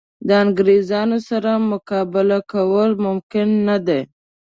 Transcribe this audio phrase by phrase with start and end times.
[0.27, 4.01] د انګرېزانو سره مقابله کول ممکن نه دي.